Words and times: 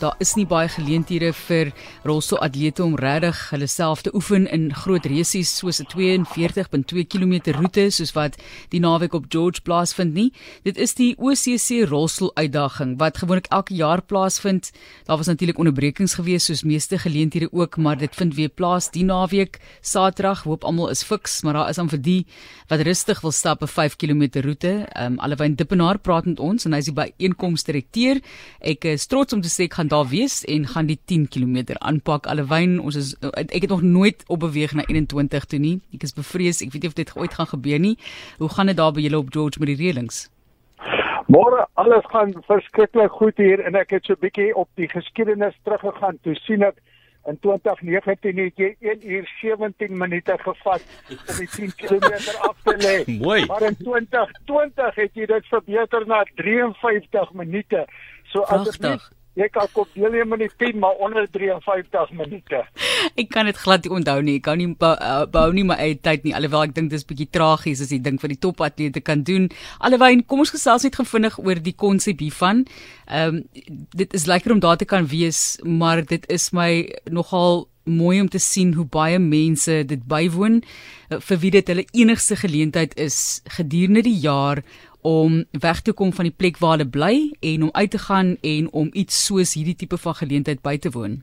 daar 0.00 0.14
is 0.18 0.34
nie 0.36 0.46
baie 0.46 0.68
geleenthede 0.68 1.32
vir 1.32 1.72
rolstoelatlete 2.04 2.84
om 2.84 2.96
regtig 2.98 3.38
hulle 3.50 3.66
self 3.70 4.02
te 4.02 4.12
oefen 4.14 4.46
in 4.52 4.68
groot 4.74 5.06
resies 5.06 5.50
soos 5.58 5.80
'n 5.80 5.86
42.2 5.92 7.04
km 7.06 7.52
roete 7.56 7.90
soos 7.90 8.12
wat 8.12 8.36
die 8.70 8.80
naweek 8.80 9.14
op 9.14 9.24
George 9.28 9.60
plaasvind 9.62 10.14
nie. 10.14 10.32
Dit 10.64 10.76
is 10.76 10.94
die 10.94 11.14
OCC 11.18 11.88
rolstoeluitdaging 11.88 12.98
wat 12.98 13.18
gewoonlik 13.18 13.46
elke 13.50 13.74
jaar 13.74 14.02
plaasvind. 14.02 14.72
Daar 15.04 15.16
was 15.16 15.26
natuurlik 15.26 15.58
onderbrekings 15.58 16.14
gewees 16.14 16.44
soos 16.44 16.62
meeste 16.62 16.98
geleenthede 16.98 17.48
ook, 17.52 17.76
maar 17.76 17.96
dit 17.96 18.14
vind 18.14 18.34
weer 18.34 18.48
plaas 18.48 18.90
die 18.90 19.04
naweek. 19.04 19.58
Saterdag 19.80 20.42
hoop 20.42 20.64
almal 20.64 20.90
is 20.90 21.02
fiks, 21.02 21.42
maar 21.42 21.52
daar 21.52 21.68
is 21.68 21.76
dan 21.76 21.88
vir 21.88 22.02
die 22.02 22.26
wat 22.68 22.80
rustig 22.80 23.20
wil 23.20 23.32
stap 23.32 23.62
'n 23.62 23.66
5 23.66 23.96
km 23.96 24.40
roete. 24.40 24.86
Ehm 24.92 25.12
um, 25.12 25.18
Allewyn 25.18 25.54
Dippenaar 25.54 25.98
praat 25.98 26.26
met 26.26 26.40
ons 26.40 26.64
en 26.64 26.72
hy 26.72 26.78
is 26.78 26.92
by 26.92 27.12
einkoms 27.18 27.64
direkteur. 27.64 28.20
Ek 28.60 28.84
is 28.84 29.06
trots 29.06 29.32
om 29.32 29.40
te 29.40 29.48
sê 29.48 29.64
ek 29.64 29.74
gaan 29.74 29.85
daar 29.88 30.06
wees 30.06 30.44
en 30.44 30.66
gaan 30.66 30.86
die 30.86 30.98
10 31.04 31.28
km 31.28 31.74
aanpak. 31.78 32.26
Allewyn, 32.26 32.80
ons 32.80 32.96
is 32.96 33.14
ek 33.20 33.60
het 33.60 33.68
nog 33.68 33.82
nooit 33.82 34.24
op 34.26 34.40
beweeg 34.40 34.72
na 34.74 34.84
21 34.86 35.44
toe 35.44 35.58
nie. 35.58 35.80
Ek 35.94 36.02
is 36.02 36.14
bevrees, 36.16 36.62
ek 36.62 36.72
weet 36.72 36.82
nie 36.82 36.90
of 36.90 36.96
dit 36.98 37.12
ooit 37.16 37.34
gaan 37.34 37.46
gebeur 37.46 37.78
nie. 37.78 37.96
Hoe 38.38 38.48
gaan 38.48 38.66
dit 38.66 38.76
daar 38.76 38.92
by 38.92 39.00
julle 39.00 39.18
op 39.18 39.32
George 39.32 39.58
met 39.58 39.72
die 39.72 39.78
reëlings? 39.80 40.26
Môre 41.26 41.66
alles 41.74 42.06
gaan 42.12 42.34
verskriklik 42.46 43.10
goed 43.10 43.38
hier 43.42 43.62
en 43.66 43.74
ek 43.74 43.90
het 43.90 44.04
so 44.04 44.12
'n 44.12 44.22
bietjie 44.22 44.54
op 44.54 44.68
die 44.74 44.88
geskiedenis 44.88 45.56
teruggegaan. 45.64 46.18
Toe 46.22 46.34
sien 46.34 46.62
ek 46.62 46.76
in 47.26 47.38
2019 47.40 48.38
het 48.38 48.56
jy 48.56 48.76
1 48.80 49.10
uur 49.10 49.26
17 49.40 49.98
minute 49.98 50.38
gevat 50.38 50.82
om 51.10 51.34
die 51.38 51.48
10 51.48 51.74
km 51.76 52.12
af 52.40 52.56
te 52.62 52.76
lê. 52.78 52.96
Mooi. 53.26 53.46
Maar 53.46 53.62
in 53.62 53.76
2020 53.76 54.94
het 54.94 55.10
jy 55.14 55.26
dit 55.26 55.46
verbeter 55.46 56.06
na 56.06 56.24
53 56.34 57.32
minute. 57.32 57.86
So 58.30 58.42
asseblief 58.42 59.10
jy 59.36 59.48
kan 59.52 59.68
kom 59.76 59.88
deelneem 59.94 60.32
in 60.36 60.44
die 60.44 60.50
10 60.64 60.80
maar 60.80 60.96
onder 61.04 61.26
53 61.30 62.14
minute. 62.16 62.62
Ek 63.20 63.28
kan 63.32 63.48
dit 63.48 63.58
glad 63.60 63.84
nie 63.84 63.92
onthou 63.98 64.18
nie. 64.24 64.38
Ek 64.40 64.46
kan 64.48 64.60
nie 64.60 64.70
bou 64.76 65.46
nie 65.54 65.66
my 65.68 65.76
eie 65.82 65.98
tyd 66.00 66.24
nie. 66.24 66.34
Alhoewel 66.36 66.66
ek 66.70 66.74
dink 66.76 66.90
dis 66.92 67.06
bietjie 67.06 67.28
tragies 67.32 67.82
as 67.84 67.92
jy 67.92 68.00
dink 68.02 68.22
vir 68.24 68.32
die 68.32 68.40
topatlete 68.40 69.04
kan 69.04 69.24
doen. 69.28 69.48
Alhoewel 69.84 70.22
kom 70.28 70.44
ons 70.44 70.54
gesels 70.54 70.86
net 70.88 70.98
gevindig 70.98 71.38
oor 71.42 71.60
die 71.60 71.76
konsep 71.76 72.24
hiervan. 72.24 72.64
Ehm 73.06 73.40
um, 73.40 73.42
dit 73.96 74.12
is 74.16 74.26
lekker 74.28 74.52
om 74.52 74.60
daar 74.60 74.76
te 74.80 74.88
kan 74.88 75.06
wees, 75.08 75.58
maar 75.64 76.02
dit 76.04 76.24
is 76.32 76.50
my 76.56 76.86
nogal 77.12 77.66
mooi 77.86 78.20
om 78.20 78.28
te 78.28 78.40
sien 78.42 78.74
hoe 78.74 78.86
baie 78.90 79.18
mense 79.22 79.82
dit 79.86 80.02
bywoon 80.10 80.60
uh, 80.62 81.20
vir 81.22 81.40
wie 81.42 81.52
dit 81.54 81.70
hulle 81.70 81.86
enigste 81.94 82.36
geleentheid 82.40 82.96
is 82.98 83.40
gedurende 83.58 84.02
die 84.06 84.18
jaar 84.24 84.62
om 85.06 85.44
weg 85.60 85.80
te 85.86 85.92
kom 85.94 86.10
van 86.12 86.26
die 86.26 86.34
plek 86.34 86.58
waar 86.58 86.76
hulle 86.76 86.90
bly 86.90 87.14
en 87.52 87.68
om 87.68 87.72
uit 87.72 87.90
te 87.94 88.02
gaan 88.08 88.34
en 88.42 88.68
om 88.72 88.90
iets 88.92 89.22
soos 89.28 89.54
hierdie 89.54 89.76
tipe 89.78 89.98
van 90.02 90.18
geleentheid 90.18 90.62
by 90.66 90.74
te 90.82 90.90
woon. 90.90 91.20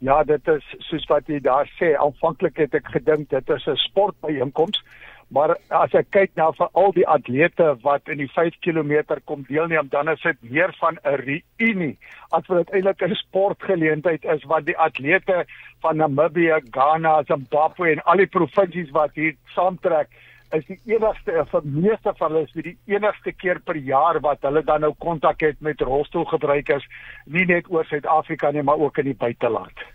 Ja, 0.00 0.22
dit 0.24 0.48
is 0.48 0.64
soos 0.88 1.04
wat 1.10 1.28
jy 1.28 1.42
daar 1.44 1.68
sê, 1.76 1.92
aanvanklik 2.00 2.56
het 2.62 2.74
ek 2.78 2.88
gedink 2.94 3.28
dit 3.28 3.50
is 3.56 3.66
'n 3.68 3.76
sportbyeenkoms, 3.76 4.80
maar 5.28 5.56
as 5.68 5.92
ek 5.92 6.08
kyk 6.10 6.30
na 6.36 6.50
vir 6.52 6.68
al 6.72 6.92
die 6.92 7.06
atlete 7.06 7.76
wat 7.82 8.08
in 8.08 8.18
die 8.18 8.30
5 8.32 8.56
km 8.64 9.20
kom 9.24 9.44
deelneem, 9.48 9.88
dan 9.90 10.08
is 10.08 10.22
dit 10.22 10.36
meer 10.40 10.72
van 10.80 10.96
'n 11.04 11.20
reunie 11.20 11.98
as 12.30 12.46
wat 12.46 12.66
dit 12.66 12.74
eintlik 12.74 13.02
'n 13.02 13.14
sportgeleentheid 13.14 14.24
is 14.24 14.44
wat 14.44 14.64
die 14.64 14.78
atlete 14.78 15.44
van 15.82 15.96
Namibië, 15.96 16.60
Ghana, 16.70 17.22
Zimbabwe 17.26 17.90
en 17.90 18.02
al 18.04 18.16
die 18.16 18.26
provinsies 18.26 18.90
wat 18.90 19.10
hier 19.14 19.36
saamtrek 19.54 20.08
is 20.56 20.66
die 20.66 20.78
enigste 20.90 21.44
vir 21.52 21.66
meeste 21.66 22.12
van 22.18 22.32
hulle 22.32 22.46
is 22.48 22.54
dit 22.56 22.70
die 22.70 22.96
enigste 22.96 23.32
keer 23.32 23.60
per 23.64 23.78
jaar 23.78 24.20
wat 24.24 24.42
hulle 24.46 24.62
dan 24.66 24.84
nou 24.86 24.92
kontak 24.98 25.44
het 25.46 25.60
met 25.60 25.80
rolstoelgebruikers 25.80 26.86
nie 27.26 27.46
net 27.46 27.70
oor 27.70 27.86
Suid-Afrika 27.86 28.50
nie 28.50 28.66
maar 28.66 28.82
ook 28.82 28.98
in 28.98 29.12
die 29.12 29.18
buiteland. 29.18 29.86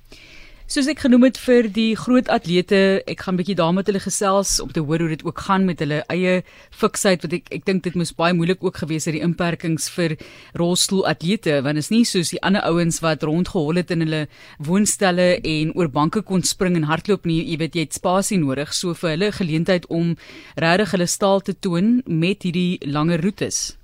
Soos 0.65 0.87
ek 0.89 1.03
genoem 1.03 1.27
het 1.27 1.37
vir 1.37 1.67
die 1.69 1.91
groot 1.93 2.25
atlete, 2.33 3.03
ek 3.05 3.19
gaan 3.21 3.35
'n 3.35 3.37
bietjie 3.37 3.55
daarmee 3.55 3.85
met 3.85 3.87
hulle 3.87 4.01
gesels 4.01 4.59
om 4.59 4.71
te 4.73 4.81
hoor 4.81 4.97
hoe 4.97 5.09
dit 5.09 5.23
ook 5.23 5.37
gaan 5.45 5.65
met 5.65 5.77
hulle 5.79 6.01
eie 6.09 6.41
fiksheid 6.71 7.21
want 7.21 7.33
ek 7.33 7.53
ek 7.53 7.65
dink 7.65 7.83
dit 7.83 7.93
moes 7.93 8.11
baie 8.11 8.33
moeilik 8.33 8.63
ook 8.63 8.77
gewees 8.81 9.05
het 9.05 9.13
die 9.13 9.21
inperkings 9.21 9.89
vir 9.93 10.17
rolstoelatlete 10.57 11.61
want 11.61 11.77
is 11.77 11.91
nie 11.91 12.03
soos 12.03 12.31
die 12.31 12.41
ander 12.41 12.65
ouens 12.65 12.99
wat 13.01 13.21
rondgehol 13.21 13.75
het 13.77 13.91
in 13.91 14.01
hulle 14.01 14.27
woonstelle 14.57 15.39
en 15.43 15.71
oor 15.75 15.87
banke 15.87 16.23
kon 16.23 16.41
spring 16.41 16.75
en 16.75 16.89
hardloop 16.89 17.25
nie, 17.25 17.45
jy 17.45 17.57
weet 17.57 17.75
jy 17.75 17.81
het 17.81 17.93
spasie 17.93 18.39
nodig 18.39 18.73
so 18.73 18.95
vir 18.95 19.09
hulle 19.09 19.31
geleentheid 19.31 19.85
om 19.85 20.17
regtig 20.57 20.91
hulle 20.91 21.07
staal 21.07 21.41
te 21.41 21.53
toon 21.53 22.01
met 22.07 22.41
hierdie 22.41 22.79
langer 22.89 23.21
roetes. 23.21 23.77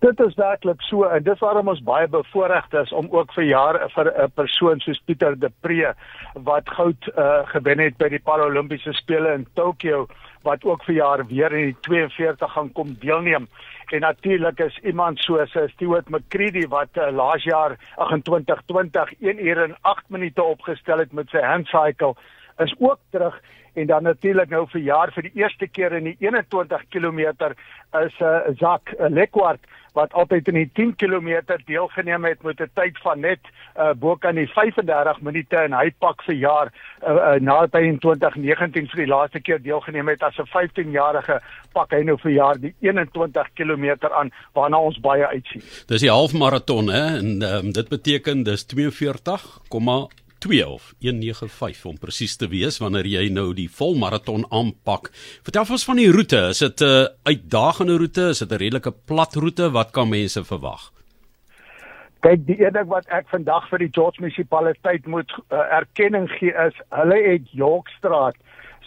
Dit 0.00 0.20
is 0.24 0.34
werklik 0.34 0.80
so 0.88 1.04
en 1.12 1.24
dis 1.26 1.40
waarom 1.44 1.68
ons 1.68 1.80
baie 1.84 2.06
bevoorreg 2.08 2.70
is 2.80 2.92
om 2.96 3.08
ook 3.12 3.34
vir 3.36 3.44
jare 3.44 3.88
vir 3.92 4.08
'n 4.08 4.30
persoon 4.32 4.80
soos 4.80 5.00
Pieter 5.04 5.36
De 5.38 5.50
Pre 5.60 5.92
wat 6.34 6.70
goud 6.76 7.08
uh, 7.08 7.44
gewen 7.52 7.78
het 7.78 7.98
by 7.98 8.08
die 8.08 8.22
Paralimpiese 8.28 8.92
spele 8.92 9.34
in 9.34 9.46
Tokio 9.54 10.06
wat 10.42 10.64
ook 10.64 10.84
vir 10.84 10.94
jaar 10.94 11.26
weer 11.26 11.52
in 11.52 11.64
die 11.64 11.76
42 11.80 12.52
gaan 12.52 12.72
kom 12.72 12.96
deelneem. 13.00 13.48
En 13.92 14.00
natuurlik 14.00 14.58
is 14.58 14.78
iemand 14.78 15.18
soos 15.18 15.54
uh, 15.54 15.68
Stuart 15.68 16.08
McCready 16.08 16.66
wat 16.68 16.96
uh, 16.96 17.12
laas 17.12 17.44
jaar 17.44 17.76
2020 17.96 19.12
1 19.20 19.46
uur 19.46 19.62
en 19.62 19.76
8 19.82 20.04
minute 20.08 20.42
opgestel 20.42 20.98
het 20.98 21.12
met 21.12 21.28
sy 21.28 21.44
handcycle 21.44 22.14
is 22.60 22.74
ook 22.78 22.98
terug 23.10 23.40
en 23.72 23.86
dan 23.86 24.02
natuurlik 24.02 24.48
nou 24.50 24.66
vir 24.70 24.80
jaar 24.80 25.12
vir 25.14 25.28
die 25.28 25.42
eerste 25.42 25.66
keer 25.66 25.92
in 25.92 26.10
die 26.10 26.16
21 26.18 26.88
km 26.90 27.20
is 27.20 28.16
'n 28.18 28.24
uh, 28.24 28.56
Zak 28.58 28.94
uh, 28.98 29.08
Lekwart 29.08 29.60
wat 29.92 30.12
altyd 30.12 30.48
in 30.48 30.54
die 30.54 30.70
10 30.74 30.94
km 30.96 31.28
deelgeneem 31.66 32.24
het 32.24 32.42
met 32.42 32.60
'n 32.60 32.70
tyd 32.74 32.98
van 33.02 33.20
net 33.20 33.40
uh, 33.76 33.92
bo 33.94 34.16
kan 34.16 34.34
die 34.34 34.46
35 34.46 35.20
minute 35.20 35.56
en 35.56 35.72
hy 35.72 35.90
pak 35.98 36.22
vir 36.22 36.34
jaar 36.34 36.72
uh, 37.02 37.14
uh, 37.14 37.40
na 37.40 37.66
by 37.66 37.82
in 37.82 37.98
2019 37.98 38.86
vir 38.86 39.00
die 39.04 39.06
laaste 39.06 39.40
keer 39.40 39.62
deelgeneem 39.62 40.08
het 40.08 40.22
as 40.22 40.38
'n 40.38 40.46
15-jarige 40.46 41.40
pak 41.72 41.90
hy 41.90 42.02
nou 42.02 42.18
vir 42.18 42.32
jaar 42.32 42.58
die 42.58 42.74
21 42.80 43.46
km 43.54 43.96
aan 44.10 44.30
waarna 44.54 44.78
ons 44.78 45.00
baie 45.00 45.26
uitsien. 45.26 45.62
Dis 45.86 46.00
die 46.00 46.10
halfmaraton 46.10 46.88
hè 46.88 47.18
en 47.18 47.42
um, 47.42 47.72
dit 47.72 47.88
beteken 47.88 48.42
dis 48.42 48.64
42, 48.64 49.60
2 50.40 50.66
of 50.66 50.92
195 51.04 51.84
om 51.90 51.98
presies 52.00 52.36
te 52.40 52.48
wees 52.48 52.80
wanneer 52.80 53.06
jy 53.06 53.26
nou 53.32 53.50
die 53.54 53.68
volmaraton 53.68 54.46
aanpak. 54.50 55.10
Vertel 55.46 55.74
ons 55.76 55.84
van 55.88 56.00
die 56.00 56.10
roete. 56.12 56.48
Is 56.54 56.62
dit 56.64 56.80
'n 56.80 56.84
uh, 56.84 57.06
uitdagende 57.24 57.96
roete? 57.96 58.30
Is 58.30 58.38
dit 58.38 58.52
'n 58.52 58.62
redelike 58.64 58.92
plat 59.06 59.34
roete? 59.34 59.70
Wat 59.70 59.90
kan 59.90 60.08
mense 60.08 60.44
verwag? 60.44 60.92
Kyk, 62.20 62.46
die 62.46 62.60
een 62.64 62.72
ding 62.72 62.88
wat 62.88 63.06
ek 63.08 63.28
vandag 63.28 63.68
vir 63.68 63.78
die 63.78 63.92
George 63.92 64.20
munisipaliteit 64.20 65.06
moet 65.06 65.32
uh, 65.52 65.58
erkenning 65.72 66.28
gee 66.28 66.52
is, 66.52 66.76
hulle 66.88 67.16
het 67.32 67.48
Yorkstraat 67.52 68.36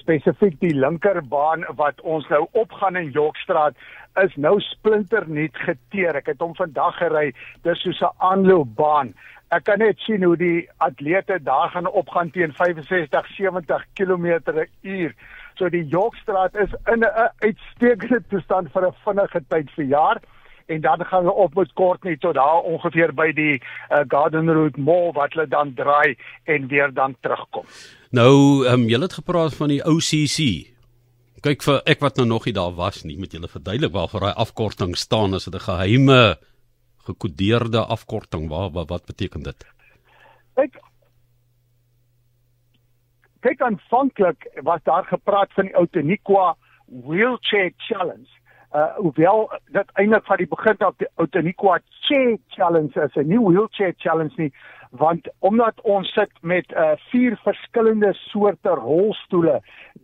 spesifiek 0.04 0.60
die 0.60 0.74
linkerbaan 0.76 1.64
wat 1.80 2.02
ons 2.02 2.28
nou 2.30 2.46
opgaan 2.52 3.00
in 3.00 3.12
Yorkstraat 3.16 3.76
is 4.22 4.36
nou 4.36 4.60
splinternuut 4.62 5.58
geteer. 5.66 6.20
Ek 6.20 6.30
het 6.34 6.42
hom 6.44 6.54
vandag 6.56 6.98
gery. 7.02 7.32
Dis 7.66 7.82
soos 7.82 8.02
'n 8.02 8.14
aanloopbaan 8.18 9.14
ek 9.54 9.64
kan 9.70 9.80
net 9.80 10.00
sien 10.06 10.24
hoe 10.24 10.36
die 10.38 10.68
atlete 10.78 11.40
daar 11.44 11.70
gaan 11.74 11.88
opgaan 11.88 12.32
teen 12.32 12.54
65 12.54 13.28
70 13.38 13.86
km/h. 13.94 15.14
So 15.56 15.70
die 15.70 15.86
Yorkstraat 15.86 16.56
is 16.56 16.74
in 16.92 17.04
'n 17.04 17.30
uitstekende 17.40 18.24
toestand 18.30 18.72
vir 18.74 18.88
'n 18.88 18.96
vinnige 19.06 19.42
tyd 19.50 19.70
vir 19.76 19.86
jaar 19.86 20.22
en 20.66 20.82
dan 20.82 21.06
gaan 21.06 21.26
hulle 21.26 21.36
op 21.46 21.56
met 21.56 21.74
kort 21.74 22.04
net 22.04 22.20
tot 22.20 22.34
daar 22.34 22.62
ongeveer 22.62 23.14
by 23.14 23.32
die 23.32 23.56
uh, 23.60 24.04
Garden 24.08 24.50
Route 24.50 24.80
Mall 24.80 25.12
wat 25.12 25.34
hulle 25.34 25.48
dan 25.48 25.74
draai 25.74 26.16
en 26.44 26.68
weer 26.68 26.94
dan 26.94 27.16
terugkom. 27.22 27.66
Nou, 28.10 28.66
ehm 28.66 28.74
um, 28.74 28.88
julle 28.90 29.04
het 29.04 29.14
gepraat 29.14 29.56
van 29.56 29.68
die 29.68 29.84
OCC. 29.84 30.70
Kyk 31.44 31.64
vir 31.64 31.82
ek 31.86 32.00
wat 32.00 32.16
nou 32.16 32.28
nog 32.28 32.46
nie 32.46 32.54
daar 32.56 32.72
was 32.72 33.04
nie, 33.04 33.18
met 33.20 33.32
julle 33.32 33.48
verduidelik 33.52 33.92
waarvoor 33.92 34.20
daai 34.20 34.42
afkorting 34.46 34.96
staan 34.98 35.34
as 35.34 35.46
dit 35.46 35.56
'n 35.56 35.68
geheime 35.68 36.38
gekodeerde 37.06 37.86
afkorting 37.86 38.50
wat 38.50 38.74
wat, 38.74 38.90
wat 38.90 39.06
beteken 39.06 39.44
dit? 39.44 39.66
Kyk 40.54 40.80
kyk 43.44 43.62
aanvanklik 43.62 44.48
was 44.64 44.84
daar 44.84 45.06
gepraat 45.06 45.54
van 45.54 45.68
die 45.68 45.76
Outeniqua 45.76 46.56
wheelchair 46.88 47.74
challenge. 47.78 48.30
Uh 48.74 48.96
hoewel 48.96 49.52
dit 49.76 49.92
eintlik 49.94 50.26
van 50.26 50.38
die 50.38 50.48
begin 50.48 50.78
af 50.78 50.96
die 50.98 51.10
Outeniqua 51.16 51.80
chair 52.08 52.38
challenge 52.48 53.04
is, 53.04 53.16
'n 53.16 53.28
nuwe 53.28 53.52
wheelchair 53.52 53.94
challenge 53.98 54.34
nie, 54.38 54.54
want 54.98 55.28
omdat 55.40 55.82
ons 55.82 56.10
sit 56.14 56.32
met 56.42 56.72
uh 56.78 56.92
vier 57.10 57.34
verskillende 57.44 58.12
soorte 58.14 58.70
rolstoele 58.78 59.56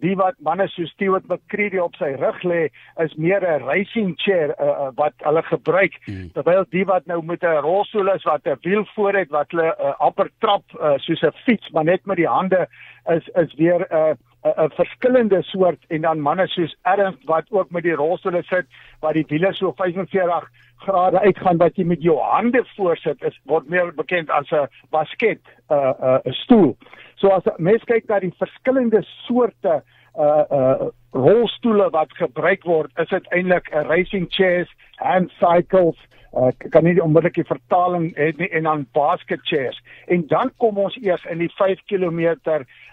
die 0.02 0.16
wat 0.18 0.38
manne 0.46 0.66
so 0.68 0.86
Stewart 0.90 1.28
McCready 1.30 1.78
op 1.78 1.98
sy 2.00 2.16
rug 2.18 2.42
lê 2.44 2.62
is 3.04 3.14
meer 3.16 3.46
'n 3.46 3.66
racing 3.68 4.16
chair 4.18 4.56
uh, 4.58 4.66
uh, 4.66 4.90
wat 4.96 5.14
hulle 5.28 5.44
gebruik 5.44 5.94
hmm. 6.06 6.32
terwyl 6.34 6.66
die 6.70 6.86
wat 6.86 7.06
nou 7.06 7.22
met 7.24 7.44
'n 7.44 7.62
rolstoel 7.62 8.14
is 8.16 8.24
wat 8.24 8.48
'n 8.48 8.58
wiel 8.62 8.86
voor 8.96 9.14
het 9.14 9.30
wat 9.30 9.52
hulle 9.52 9.76
uh, 9.78 9.94
amper 10.00 10.30
trap 10.40 10.64
uh, 10.82 10.98
soos 10.98 11.22
'n 11.22 11.38
fiets 11.46 11.70
maar 11.70 11.86
net 11.86 12.06
met 12.06 12.18
die 12.18 12.28
hande 12.28 12.68
is 13.06 13.28
is 13.36 13.54
weer 13.54 13.86
'n 13.90 13.96
uh, 13.96 14.14
'n 14.44 14.72
verskillende 14.72 15.42
soort 15.44 15.80
en 15.88 16.02
dan 16.02 16.20
manne 16.20 16.48
soos 16.48 16.76
Ernst 16.82 17.24
wat 17.26 17.46
ook 17.50 17.72
met 17.72 17.84
die 17.84 17.96
rolstoele 17.96 18.44
sit 18.44 18.66
wat 19.00 19.14
die 19.14 19.26
wiele 19.28 19.54
so 19.54 19.72
45 19.72 20.50
grade 20.78 21.20
uitgaan 21.20 21.58
wat 21.58 21.76
jy 21.76 21.84
met 21.84 22.02
jou 22.02 22.18
hande 22.20 22.64
voorsit 22.76 23.24
is 23.24 23.40
word 23.44 23.70
meer 23.70 23.92
bekend 23.96 24.30
as 24.30 24.52
'n 24.52 24.68
basket 24.90 25.42
'n 25.70 25.74
uh, 25.74 25.94
'n 26.00 26.30
uh, 26.30 26.34
stoel. 26.34 26.78
So 27.16 27.28
as 27.28 27.44
mens 27.58 27.84
kyk 27.84 28.08
na 28.08 28.20
die 28.20 28.34
verskillende 28.38 29.04
soorte 29.28 29.84
uh 30.20 30.44
uh 30.52 30.88
rolstoele 31.12 31.90
wat 31.90 32.14
gebruik 32.14 32.64
word, 32.64 32.92
is 32.98 33.10
dit 33.10 33.26
eintlik 33.34 33.70
'n 33.74 33.88
racing 33.88 34.28
chairs, 34.30 34.70
hand 34.96 35.32
cycles, 35.40 35.98
uh, 36.34 36.52
kan 36.70 36.84
nie 36.84 37.02
onmiddellik 37.02 37.36
die 37.36 37.48
vertaling 37.50 38.16
het 38.16 38.38
nie 38.38 38.50
en 38.50 38.64
dan 38.64 38.88
basket 38.94 39.40
chairs. 39.44 39.82
En 40.08 40.28
dan 40.28 40.52
kom 40.58 40.78
ons 40.78 40.98
eers 41.02 41.26
in 41.26 41.38
die 41.38 41.52
5 41.58 41.82
km 41.86 42.36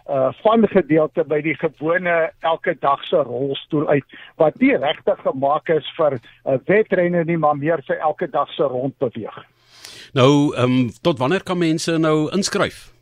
uh 0.09 0.29
van 0.43 0.69
gedeelte 0.69 1.25
by 1.25 1.41
die 1.43 1.55
gewone 1.59 2.31
elke 2.41 2.77
dag 2.81 3.03
se 3.05 3.17
rolstoel 3.17 3.89
uit 3.89 4.05
wat 4.37 4.59
nie 4.63 4.77
regtig 4.77 5.21
gemaak 5.21 5.69
is 5.69 5.87
vir 5.97 6.19
'n 6.19 6.21
uh, 6.53 6.59
wedrenne 6.67 7.25
nie, 7.25 7.39
maar 7.39 7.57
meer 7.57 7.83
vir 7.87 7.99
elke 7.99 8.31
dag 8.31 8.53
se 8.53 8.63
rondbeweeg. 8.63 9.45
Nou, 10.13 10.55
ehm 10.55 10.71
um, 10.71 10.91
tot 11.03 11.19
wanneer 11.19 11.43
kan 11.43 11.59
mense 11.59 11.99
nou 11.99 12.31
inskryf? 12.33 12.93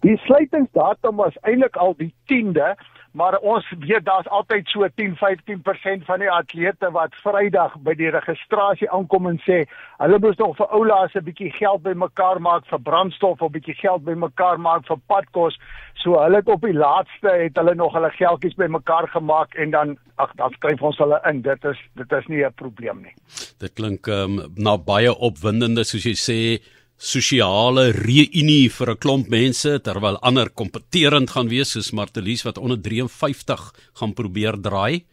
Die 0.00 0.16
sluitingsdatum 0.16 1.16
was 1.16 1.34
eintlik 1.42 1.76
al 1.76 1.94
die 1.98 2.14
10de, 2.30 2.74
maar 3.12 3.38
ons 3.38 3.66
weet 3.78 4.04
daar's 4.04 4.28
altyd 4.28 4.68
so 4.68 4.86
10-15% 4.88 6.04
van 6.04 6.18
die 6.18 6.30
atlete 6.30 6.90
wat 6.90 7.14
Vrydag 7.22 7.76
by 7.84 7.94
die 7.98 8.10
registrasie 8.10 8.90
aankom 8.90 9.28
en 9.30 9.40
sê 9.46 9.64
hulle 9.98 10.18
moet 10.22 10.38
nog 10.38 10.56
vir 10.56 10.72
oulaas 10.78 11.14
'n 11.14 11.24
bietjie 11.24 11.50
geld 11.50 11.82
bymekaar 11.82 12.40
maak 12.40 12.66
vir 12.66 12.80
brandstof 12.80 13.42
of 13.42 13.52
bietjie 13.52 13.74
geld 13.74 14.04
bymekaar 14.04 14.60
maak 14.60 14.86
vir 14.86 14.98
padkos. 15.06 15.58
So 15.94 16.20
hulle 16.22 16.36
het 16.36 16.48
op 16.48 16.62
die 16.62 16.74
laaste 16.74 17.28
het 17.28 17.56
hulle 17.56 17.74
nog 17.74 17.92
hulle 17.92 18.10
geldjies 18.10 18.54
bymekaar 18.54 19.08
gemaak 19.08 19.54
en 19.54 19.70
dan 19.70 19.96
ag 20.16 20.32
dan 20.34 20.52
skryf 20.52 20.82
ons 20.82 20.98
hulle 20.98 21.20
in. 21.30 21.42
Dit 21.42 21.64
is 21.64 21.78
dit 21.94 22.12
is 22.12 22.26
nie 22.26 22.44
'n 22.44 22.52
probleem 22.54 23.02
nie. 23.02 23.14
Dit 23.58 23.72
klink 23.72 24.06
um, 24.06 24.52
na 24.56 24.76
baie 24.76 25.14
opwindende 25.14 25.84
soos 25.84 26.04
jy 26.04 26.14
sê 26.14 26.62
sosiale 26.98 27.92
reunie 27.94 28.68
vir 28.68 28.90
'n 28.90 28.98
klomp 28.98 29.28
mense 29.30 29.78
terwyl 29.80 30.18
ander 30.20 30.50
kompeterend 30.50 31.30
gaan 31.30 31.48
wees 31.48 31.70
soos 31.70 31.92
Martelies 31.92 32.42
wat 32.42 32.58
onder 32.58 32.76
53 32.76 33.72
gaan 33.94 34.14
probeer 34.14 34.60
draai. 34.60 35.04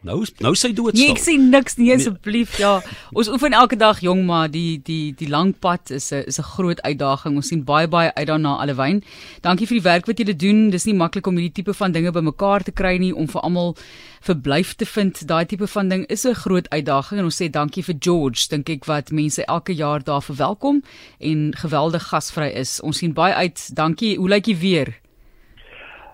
Nou 0.00 0.22
nou 0.40 0.54
sy 0.56 0.70
doodstil. 0.72 1.02
Nee, 1.02 1.12
ek 1.12 1.20
sien 1.20 1.50
niks 1.52 1.74
nie 1.76 1.90
asseblief. 1.92 2.54
Ja, 2.56 2.78
ons 3.12 3.28
oefen 3.28 3.52
elke 3.52 3.76
dag 3.76 3.98
jong 4.00 4.22
maar 4.24 4.48
die 4.48 4.78
die 4.84 5.12
die 5.16 5.28
lang 5.28 5.52
pad 5.60 5.90
is 5.92 6.08
'n 6.12 6.24
is 6.26 6.38
'n 6.40 6.48
groot 6.56 6.80
uitdaging. 6.80 7.36
Ons 7.36 7.48
sien 7.48 7.64
baie 7.64 7.86
baie 7.86 8.14
uit 8.14 8.26
daarna 8.26 8.56
allewyn. 8.56 9.02
Dankie 9.42 9.66
vir 9.66 9.76
die 9.76 9.88
werk 9.90 10.06
wat 10.06 10.18
julle 10.18 10.36
doen. 10.36 10.70
Dis 10.70 10.86
nie 10.86 10.94
maklik 10.94 11.26
om 11.26 11.36
hierdie 11.36 11.52
tipe 11.52 11.74
van 11.74 11.92
dinge 11.92 12.12
bymekaar 12.12 12.62
te 12.62 12.72
kry 12.72 12.96
nie 12.96 13.12
om 13.14 13.28
vir 13.28 13.42
almal 13.42 13.76
verblyf 14.22 14.74
te 14.74 14.86
vind. 14.86 15.26
Daai 15.26 15.44
tipe 15.44 15.66
van 15.66 15.88
ding 15.88 16.06
is 16.08 16.24
'n 16.24 16.34
groot 16.34 16.68
uitdaging 16.70 17.18
en 17.18 17.24
ons 17.24 17.42
sê 17.42 17.50
dankie 17.50 17.84
vir 17.84 17.96
George, 17.98 18.48
dink 18.48 18.70
ek 18.70 18.84
wat 18.86 19.10
mense 19.10 19.44
elke 19.44 19.74
jaar 19.74 20.02
daar 20.02 20.22
verwelkom 20.22 20.82
en 21.20 21.52
geweldig 21.54 22.02
gasvry 22.08 22.48
is. 22.54 22.80
Ons 22.80 22.98
sien 22.98 23.12
baie 23.12 23.34
uit. 23.34 23.70
Dankie. 23.74 24.16
Hoe 24.16 24.28
lyk 24.28 24.46
jy 24.46 24.56
weer? 24.56 25.09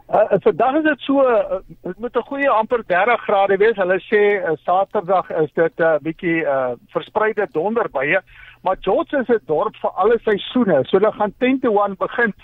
Uh, 0.06 0.38
vandag 0.38 0.74
is 0.74 0.82
dit 0.82 1.00
so 1.00 1.22
uh, 1.26 1.58
dit 1.82 1.98
moet 1.98 2.16
'n 2.16 2.28
goeie 2.30 2.48
amper 2.48 2.84
30 2.86 3.20
grade 3.20 3.56
wees. 3.56 3.76
Hulle 3.76 3.98
sê 4.00 4.22
uh, 4.38 4.52
Saterdag 4.62 5.30
is 5.30 5.52
dit 5.52 5.78
'n 5.78 5.82
uh, 5.82 5.96
bietjie 5.98 6.44
uh, 6.46 6.72
verspreide 6.94 7.48
donderbye, 7.50 8.20
maar 8.62 8.76
George 8.80 9.16
is 9.16 9.28
'n 9.28 9.40
dorp 9.46 9.76
vir 9.76 9.90
alle 9.90 10.18
seisoene. 10.24 10.84
So 10.84 10.98
hulle 10.98 11.12
gaan 11.12 11.34
10 11.38 11.60
to 11.60 11.70
1 11.84 11.96
begin 11.98 12.34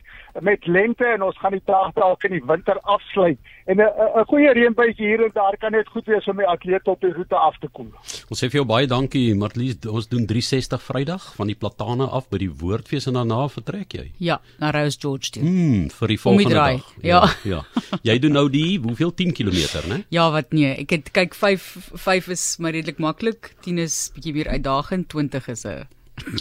met 0.40 0.66
lente 0.66 1.04
en 1.04 1.22
ons 1.22 1.38
gaan 1.38 1.52
die 1.52 1.62
traagdraak 1.64 2.24
in 2.24 2.36
die 2.38 2.44
winter 2.46 2.78
afsluit. 2.80 3.38
En 3.66 3.76
'n 3.80 4.24
goeie 4.26 4.52
reënbuitjie 4.52 5.06
hier 5.06 5.24
en 5.24 5.30
daar 5.34 5.56
kan 5.58 5.72
net 5.72 5.88
goed 5.88 6.06
wees 6.06 6.26
om 6.26 6.36
die 6.36 6.46
atleet 6.46 6.88
op 6.88 7.00
die 7.00 7.12
roete 7.12 7.36
af 7.36 7.58
te 7.58 7.68
koel. 7.72 7.92
Ons 8.28 8.44
sê 8.44 8.48
vir 8.48 8.60
jou 8.60 8.64
baie 8.64 8.86
dankie, 8.86 9.34
Marlies. 9.34 9.76
Ons 9.86 10.08
doen 10.08 10.26
360 10.26 10.82
Vrydag 10.82 11.34
van 11.34 11.46
die 11.46 11.54
platane 11.54 12.06
af 12.06 12.28
by 12.28 12.38
die 12.38 12.50
Woordfees 12.50 13.06
en 13.06 13.14
daarna 13.14 13.48
vertrek 13.48 13.92
jy. 13.92 14.10
Ja, 14.18 14.40
na 14.58 14.70
Rose 14.70 14.98
George 15.00 15.30
toe. 15.30 15.42
Mm, 15.42 15.90
vir 15.90 16.08
die 16.08 16.20
volgende 16.20 16.54
dag. 16.54 16.94
Ja. 17.02 17.28
ja. 17.44 17.62
ja. 17.72 17.98
Jy 18.02 18.18
doen 18.18 18.32
nou 18.32 18.48
die 18.50 18.80
hoeveel 18.80 19.14
10 19.14 19.32
km, 19.32 19.88
né? 19.88 20.04
Ja, 20.08 20.30
wat 20.30 20.52
nee, 20.52 20.74
ek 20.76 20.90
het 20.90 21.10
kyk 21.10 21.34
5 21.34 21.90
5 21.94 22.28
is 22.28 22.56
maar 22.58 22.72
redelik 22.72 22.98
maklik. 22.98 23.54
10 23.60 23.78
is 23.78 24.10
bietjie 24.14 24.32
meer 24.32 24.48
uitdagend, 24.48 25.08
20 25.08 25.48
is 25.48 25.64
'n 25.66 25.86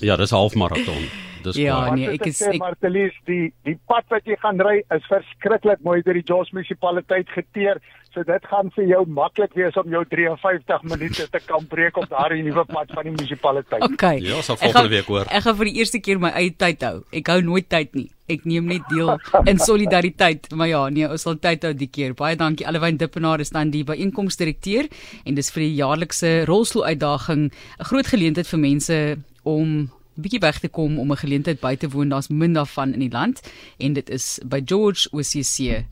Ja, 0.02 0.16
dis 0.18 0.32
halfmaraton. 0.32 1.10
Dis 1.44 1.56
Ja, 1.58 1.74
klaar. 1.86 1.96
nee, 1.98 2.08
ek 2.14 2.26
is 2.28 2.42
ek 2.46 2.60
Martelies, 2.62 3.14
die 3.26 3.52
die 3.66 3.74
pad 3.90 4.06
wat 4.14 4.22
jy 4.30 4.36
gaan 4.38 4.60
ry 4.62 4.84
is 4.94 5.02
verskriklik 5.10 5.80
mooi 5.82 6.02
deur 6.06 6.14
die 6.14 6.24
Jos 6.28 6.52
munisipaliteit 6.54 7.28
geteer. 7.34 7.80
So 8.14 8.22
dit 8.24 8.46
gaan 8.46 8.70
vir 8.76 8.86
jou 8.86 9.06
maklik 9.08 9.54
wees 9.56 9.78
om 9.78 9.90
jou 9.90 10.04
53 10.06 10.84
minute 10.84 11.26
te 11.32 11.40
kan 11.48 11.66
breek 11.66 11.98
op 11.98 12.10
daardie 12.12 12.44
nuwe 12.44 12.66
pad 12.66 12.92
van 12.94 13.04
die 13.04 13.12
munisipaliteit. 13.16 13.82
Okay. 13.88 14.20
Ja, 14.20 14.42
sal 14.42 14.58
volgende 14.58 14.90
week 14.90 15.06
hoor. 15.10 15.26
Ek 15.32 15.42
gaan 15.48 15.56
vir 15.58 15.66
die 15.66 15.78
eerste 15.80 16.00
keer 16.00 16.20
my 16.20 16.30
eie 16.30 16.52
tyd 16.54 16.82
hou. 16.84 17.04
Ek 17.12 17.28
hou 17.28 17.42
nooit 17.42 17.70
tyd 17.70 17.96
nie. 17.96 18.12
Ek 18.30 18.46
neem 18.46 18.66
net 18.68 18.84
deel 18.94 19.18
in 19.48 19.58
solidariteit. 19.58 20.52
Maar 20.54 20.68
ja, 20.68 20.90
nee, 20.90 21.08
ons 21.10 21.22
sal 21.26 21.40
tyd 21.42 21.64
hou 21.64 21.74
die 21.74 21.88
keer. 21.90 22.14
Baie 22.14 22.36
dankie 22.36 22.68
Alwyn 22.68 22.98
Dippenaar 23.02 23.40
is 23.40 23.50
dan 23.50 23.72
die 23.72 23.84
byeenkomsdirekteur 23.88 24.88
en 25.26 25.36
dis 25.36 25.50
vir 25.52 25.64
die 25.66 25.74
jaarlikse 25.82 26.46
rolstoel 26.46 26.86
uitdaging 26.94 27.50
'n 27.50 27.84
groot 27.90 28.08
geleentheid 28.08 28.48
vir 28.48 28.60
mense 28.60 29.18
om 29.44 29.92
bietjie 30.14 30.40
weg 30.40 30.60
te 30.60 30.68
kom 30.68 31.00
om 31.00 31.12
'n 31.12 31.18
geleentheid 31.18 31.60
by 31.60 31.76
te 31.76 31.90
woon. 31.90 32.10
Daar's 32.10 32.28
min 32.28 32.54
daarvan 32.54 32.94
in 32.94 33.00
die 33.00 33.12
land 33.12 33.42
en 33.78 33.94
dit 33.94 34.10
is 34.10 34.40
by 34.44 34.62
George 34.66 35.08
OCC 35.12 35.86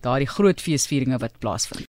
daardie 0.00 0.28
groot 0.28 0.60
feesvieringe 0.60 1.18
wat 1.18 1.38
plaasvind. 1.38 1.84